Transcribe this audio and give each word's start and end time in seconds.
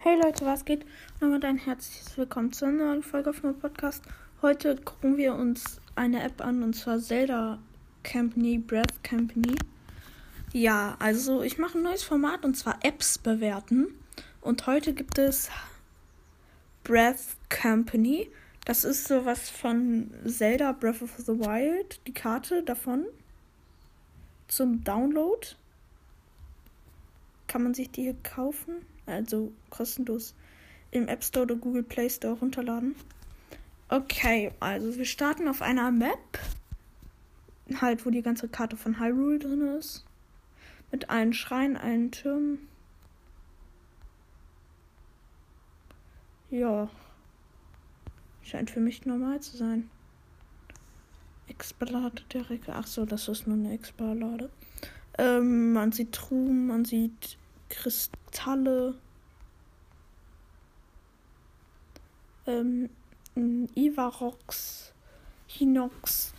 Hey 0.00 0.16
Leute, 0.16 0.46
was 0.46 0.64
geht? 0.64 0.86
Und 1.18 1.44
ein 1.44 1.58
herzliches 1.58 2.16
Willkommen 2.16 2.52
zu 2.52 2.66
einer 2.66 2.84
neuen 2.84 3.02
Folge 3.02 3.30
auf 3.30 3.42
meinem 3.42 3.58
Podcast. 3.58 4.04
Heute 4.40 4.76
gucken 4.76 5.16
wir 5.16 5.34
uns 5.34 5.80
eine 5.96 6.22
App 6.22 6.40
an 6.40 6.62
und 6.62 6.74
zwar 6.74 7.00
Zelda 7.00 7.58
Company, 8.08 8.58
Breath 8.58 9.02
Company. 9.02 9.56
Ja, 10.52 10.96
also 11.00 11.42
ich 11.42 11.58
mache 11.58 11.78
ein 11.78 11.82
neues 11.82 12.04
Format 12.04 12.44
und 12.44 12.56
zwar 12.56 12.78
Apps 12.84 13.18
bewerten. 13.18 13.88
Und 14.40 14.68
heute 14.68 14.94
gibt 14.94 15.18
es 15.18 15.50
Breath 16.84 17.36
Company. 17.50 18.30
Das 18.66 18.84
ist 18.84 19.08
sowas 19.08 19.50
von 19.50 20.12
Zelda 20.24 20.70
Breath 20.70 21.02
of 21.02 21.16
the 21.16 21.40
Wild, 21.40 22.00
die 22.06 22.14
Karte 22.14 22.62
davon 22.62 23.04
zum 24.46 24.84
Download. 24.84 25.44
Kann 27.48 27.64
man 27.64 27.74
sich 27.74 27.90
die 27.90 28.02
hier 28.02 28.16
kaufen? 28.22 28.76
Also 29.08 29.52
kostenlos 29.70 30.34
im 30.90 31.08
App 31.08 31.24
Store 31.24 31.44
oder 31.44 31.56
Google 31.56 31.82
Play 31.82 32.08
Store 32.08 32.34
runterladen. 32.34 32.94
Okay, 33.88 34.52
also 34.60 34.96
wir 34.96 35.04
starten 35.04 35.48
auf 35.48 35.62
einer 35.62 35.90
Map, 35.90 36.38
halt 37.80 38.04
wo 38.04 38.10
die 38.10 38.22
ganze 38.22 38.48
Karte 38.48 38.76
von 38.76 39.00
Hyrule 39.00 39.38
drin 39.38 39.62
ist, 39.78 40.04
mit 40.92 41.08
allen 41.10 41.32
Schreien, 41.32 41.76
allen 41.76 42.10
Türmen. 42.10 42.68
Ja, 46.50 46.88
scheint 48.42 48.70
für 48.70 48.80
mich 48.80 49.04
normal 49.04 49.40
zu 49.40 49.56
sein. 49.56 49.90
Expalade 51.48 52.22
der 52.32 52.48
Recke. 52.50 52.72
Ach 52.74 52.86
so, 52.86 53.04
das 53.06 53.28
ist 53.28 53.46
nur 53.46 53.56
eine 53.56 53.72
Expalade. 53.72 54.50
Ähm, 55.18 55.72
man 55.72 55.92
sieht 55.92 56.12
Truhen, 56.12 56.66
man 56.66 56.84
sieht 56.84 57.38
Kristalle. 57.68 58.94
Ähm, 62.46 62.88
Ivarox, 63.74 64.92
Hinox. 65.46 66.32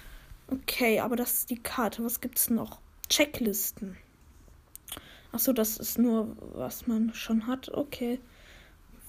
Okay, 0.48 1.00
aber 1.00 1.16
das 1.16 1.34
ist 1.34 1.50
die 1.50 1.60
Karte. 1.60 2.04
Was 2.04 2.22
gibt's 2.22 2.50
noch? 2.50 2.80
Checklisten. 3.08 3.98
Achso, 5.32 5.54
das 5.54 5.78
ist 5.78 6.00
nur, 6.00 6.36
was 6.54 6.88
man 6.88 7.14
schon 7.14 7.46
hat. 7.46 7.70
Okay. 7.70 8.20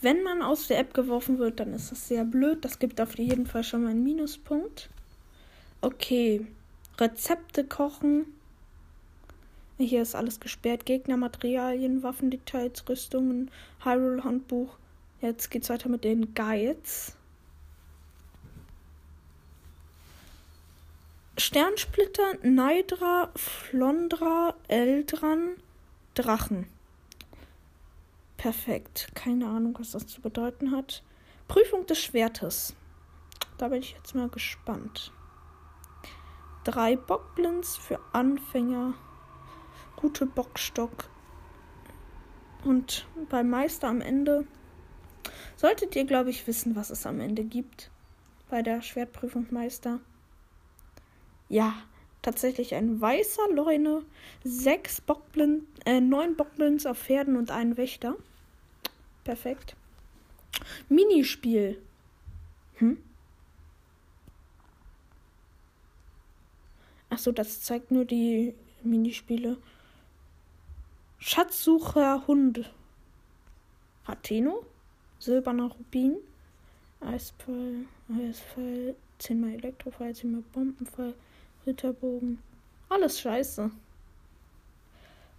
Wenn 0.02 0.22
man 0.22 0.42
aus 0.42 0.68
der 0.68 0.78
App 0.78 0.94
geworfen 0.94 1.38
wird, 1.38 1.60
dann 1.60 1.72
ist 1.72 1.90
das 1.90 2.08
sehr 2.08 2.24
blöd. 2.24 2.64
Das 2.64 2.78
gibt 2.78 3.00
auf 3.00 3.18
jeden 3.18 3.46
Fall 3.46 3.64
schon 3.64 3.82
mal 3.82 3.90
einen 3.90 4.04
Minuspunkt. 4.04 4.90
Okay. 5.80 6.46
Rezepte 6.98 7.64
kochen. 7.64 8.26
Hier 9.80 10.02
ist 10.02 10.14
alles 10.14 10.40
gesperrt. 10.40 10.84
Gegner, 10.84 11.16
Materialien, 11.16 12.02
Waffendetails, 12.02 12.86
Rüstungen, 12.86 13.50
Hyrule-Handbuch. 13.82 14.76
Jetzt 15.22 15.50
geht's 15.50 15.70
weiter 15.70 15.88
mit 15.88 16.04
den 16.04 16.34
Guides. 16.34 17.16
Sternsplitter, 21.38 22.34
Neidra, 22.42 23.30
Flondra, 23.34 24.54
Eldran, 24.68 25.56
Drachen. 26.14 26.66
Perfekt. 28.36 29.08
Keine 29.14 29.46
Ahnung, 29.46 29.76
was 29.78 29.92
das 29.92 30.06
zu 30.06 30.20
bedeuten 30.20 30.72
hat. 30.72 31.02
Prüfung 31.48 31.86
des 31.86 31.98
Schwertes. 31.98 32.74
Da 33.56 33.68
bin 33.68 33.80
ich 33.80 33.92
jetzt 33.92 34.14
mal 34.14 34.28
gespannt. 34.28 35.10
Drei 36.64 36.96
Bockblinds 36.96 37.78
für 37.78 37.98
Anfänger 38.12 38.92
gute 40.00 40.26
Bockstock. 40.26 41.08
Und 42.64 43.06
beim 43.28 43.50
Meister 43.50 43.88
am 43.88 44.00
Ende 44.00 44.46
solltet 45.56 45.96
ihr, 45.96 46.04
glaube 46.04 46.30
ich, 46.30 46.46
wissen, 46.46 46.76
was 46.76 46.90
es 46.90 47.06
am 47.06 47.20
Ende 47.20 47.44
gibt. 47.44 47.90
Bei 48.48 48.62
der 48.62 48.82
Schwertprüfung 48.82 49.46
Meister. 49.50 50.00
Ja, 51.48 51.74
tatsächlich 52.22 52.74
ein 52.74 53.00
weißer 53.00 53.48
Leune, 53.52 54.04
sechs 54.44 55.00
Bockblind, 55.00 55.64
äh, 55.84 56.00
neun 56.00 56.36
Bockblinds 56.36 56.86
auf 56.86 56.98
Pferden 56.98 57.36
und 57.36 57.50
einen 57.50 57.76
Wächter. 57.76 58.16
Perfekt. 59.24 59.76
Minispiel. 60.88 61.80
Hm? 62.76 62.98
Achso, 67.08 67.32
das 67.32 67.62
zeigt 67.62 67.90
nur 67.90 68.04
die 68.04 68.54
Minispiele. 68.82 69.58
Schatzsucher 71.22 72.26
Hund. 72.26 72.72
Hateno. 74.06 74.64
Silberner 75.18 75.66
Rubin. 75.66 76.16
Eisfall. 77.00 77.84
Eisfall. 78.08 78.96
Zehnmal 79.18 79.50
Elektrofall. 79.50 80.14
Zehnmal 80.14 80.42
Bombenfall. 80.54 81.14
Ritterbogen. 81.66 82.38
Alles 82.88 83.20
scheiße. 83.20 83.70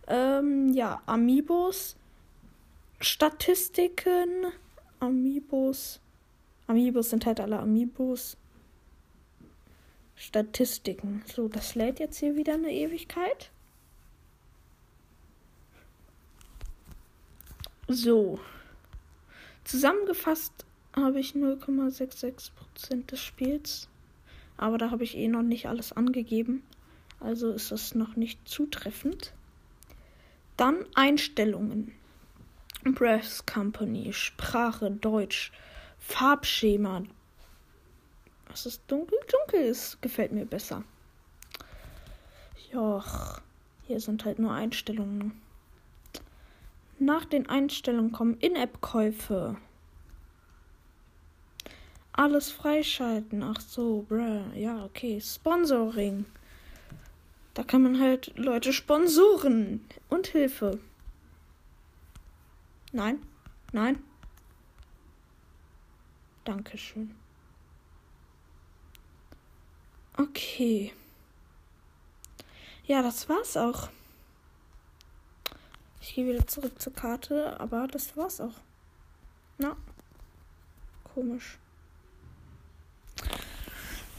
Ähm, 0.07 0.71
ja, 0.71 1.01
Amiibos. 1.07 1.95
Statistiken. 2.99 4.51
Amiibos. 4.99 5.99
Amiibos 6.67 7.09
sind 7.09 7.25
halt 7.25 7.39
alle 7.39 7.57
Amiibos. 7.57 8.37
Statistiken. 10.15 11.23
So, 11.25 11.47
das 11.47 11.73
lädt 11.73 11.99
jetzt 11.99 12.19
hier 12.19 12.35
wieder 12.35 12.53
eine 12.53 12.71
Ewigkeit. 12.71 13.49
So. 17.93 18.39
Zusammengefasst 19.65 20.53
habe 20.95 21.19
ich 21.19 21.33
0,66% 21.33 23.07
des 23.07 23.21
Spiels. 23.21 23.89
Aber 24.55 24.77
da 24.77 24.91
habe 24.91 25.03
ich 25.03 25.17
eh 25.17 25.27
noch 25.27 25.41
nicht 25.41 25.67
alles 25.67 25.91
angegeben. 25.91 26.63
Also 27.19 27.51
ist 27.51 27.69
das 27.69 27.93
noch 27.93 28.15
nicht 28.15 28.47
zutreffend. 28.47 29.33
Dann 30.55 30.85
Einstellungen. 30.95 31.93
Breath 32.85 33.45
Company, 33.45 34.13
Sprache, 34.13 34.89
Deutsch, 34.89 35.51
Farbschema. 35.99 37.03
Was 38.47 38.65
ist 38.65 38.83
dunkel? 38.87 39.19
Dunkel 39.29 39.65
ist, 39.65 40.01
gefällt 40.01 40.31
mir 40.31 40.45
besser. 40.45 40.85
Joch. 42.71 43.41
Hier 43.85 43.99
sind 43.99 44.23
halt 44.23 44.39
nur 44.39 44.53
Einstellungen. 44.53 45.41
Nach 47.01 47.25
den 47.25 47.49
Einstellungen 47.49 48.11
kommen 48.11 48.37
In-App-Käufe. 48.37 49.57
Alles 52.13 52.51
freischalten. 52.51 53.41
Ach 53.41 53.59
so, 53.59 54.05
bruh. 54.07 54.43
Ja, 54.53 54.85
okay. 54.85 55.19
Sponsoring. 55.19 56.27
Da 57.55 57.63
kann 57.63 57.81
man 57.81 57.99
halt 57.99 58.37
Leute 58.37 58.71
sponsoren. 58.71 59.83
Und 60.09 60.27
Hilfe. 60.27 60.77
Nein. 62.91 63.19
Nein. 63.71 64.03
Dankeschön. 66.43 67.15
Okay. 70.17 70.93
Ja, 72.85 73.01
das 73.01 73.27
war's 73.27 73.57
auch. 73.57 73.89
Gehe 76.13 76.27
wieder 76.27 76.45
zurück 76.45 76.81
zur 76.81 76.91
Karte, 76.93 77.57
aber 77.61 77.87
das 77.87 78.17
war's 78.17 78.41
auch. 78.41 78.55
Na, 79.57 79.77
komisch. 81.05 81.57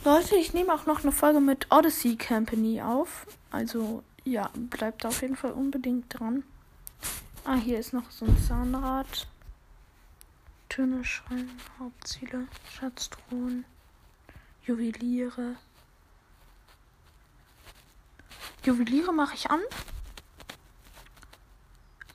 Leute, 0.03 0.35
ich 0.35 0.53
nehme 0.55 0.73
auch 0.73 0.87
noch 0.87 1.03
eine 1.03 1.11
Folge 1.11 1.39
mit 1.39 1.71
Odyssey 1.71 2.17
Company 2.17 2.81
auf. 2.81 3.27
Also, 3.51 4.03
ja, 4.23 4.49
bleibt 4.55 5.05
auf 5.05 5.21
jeden 5.21 5.35
Fall 5.35 5.51
unbedingt 5.51 6.07
dran. 6.09 6.43
Ah, 7.45 7.57
hier 7.57 7.77
ist 7.77 7.93
noch 7.93 8.09
so 8.09 8.25
ein 8.25 8.37
Zahnrad. 8.39 9.27
Töne 10.69 11.05
schreien, 11.05 11.51
Hauptziele, 11.77 12.47
Schatztruhen, 12.71 13.65
Juweliere. 14.63 15.57
Juweliere 18.63 19.13
mache 19.13 19.35
ich 19.35 19.51
an. 19.51 19.61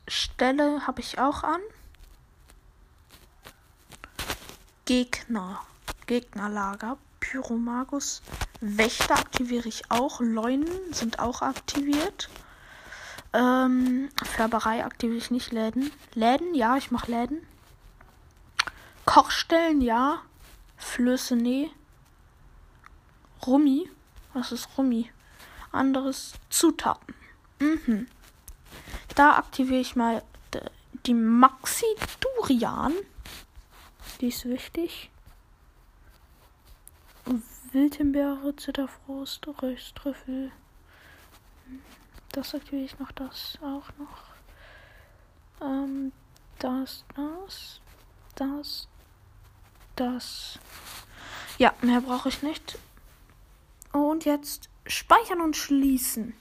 Stelle 0.09 0.87
habe 0.87 1.01
ich 1.01 1.19
auch 1.19 1.43
an. 1.43 1.61
Gegner. 4.85 5.61
Gegnerlager. 6.07 6.99
Pyromagus. 7.21 8.23
Wächter 8.61 9.19
aktiviere 9.19 9.69
ich 9.69 9.91
auch. 9.91 10.21
Leunen 10.21 10.93
sind 10.93 11.19
auch 11.19 11.43
aktiviert. 11.43 12.29
Ähm, 13.33 14.09
Färberei 14.25 14.85
aktiviere 14.85 15.19
ich 15.19 15.31
nicht. 15.31 15.53
Läden. 15.53 15.93
Läden, 16.15 16.55
ja, 16.55 16.77
ich 16.77 16.91
mache 16.91 17.11
Läden. 17.11 17.47
Kochstellen, 19.05 19.81
ja. 19.81 20.23
Flöße, 20.77 21.37
nee. 21.37 21.71
Rummi. 23.47 23.91
Was 24.33 24.53
ist 24.53 24.69
Rummi? 24.79 25.11
Anderes 25.73 26.33
Zutaten. 26.49 27.15
Mhm. 27.59 28.07
Da 29.19 29.37
aktiviere 29.37 29.81
ich 29.81 29.97
mal 29.97 30.23
die 31.05 31.13
Maxi 31.13 31.87
Durian. 32.21 32.95
Die 34.21 34.29
ist 34.29 34.45
wichtig. 34.45 35.11
Wildhimbeere, 37.73 38.55
Zitterfrost, 38.55 39.45
Röstrüffel. 39.61 40.53
Das 42.31 42.55
aktiviere 42.55 42.85
ich 42.85 42.97
noch, 43.01 43.11
das 43.11 43.59
auch 43.61 43.89
noch. 43.99 45.67
Ähm, 45.67 46.13
das, 46.61 47.05
das, 47.17 47.81
das, 48.37 48.87
das. 49.97 50.61
Ja, 51.59 51.75
mehr 51.83 52.03
brauche 52.03 52.29
ich 52.29 52.45
nicht. 52.45 52.79
Und 53.91 54.25
jetzt 54.25 54.69
speichern 54.87 55.41
und 55.41 55.57
schließen. 55.57 56.35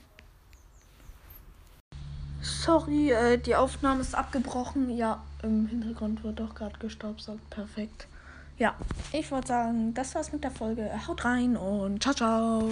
Sorry, 2.68 3.12
äh, 3.12 3.38
die 3.38 3.56
Aufnahme 3.56 4.02
ist 4.02 4.14
abgebrochen. 4.14 4.90
Ja, 4.90 5.24
im 5.42 5.68
Hintergrund 5.68 6.22
wird 6.26 6.42
doch 6.42 6.54
gerade 6.54 6.78
gestaubsaugt. 6.80 7.50
Perfekt. 7.50 8.08
Ja, 8.58 8.76
ich 9.14 9.32
würde 9.32 9.48
sagen, 9.48 9.94
das 9.94 10.14
war's 10.16 10.34
mit 10.34 10.44
der 10.44 10.52
Folge. 10.52 10.92
Haut 11.08 11.24
rein 11.24 11.56
und 11.56 12.04
ciao, 12.04 12.14
ciao. 12.14 12.70